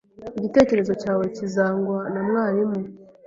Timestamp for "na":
2.13-2.21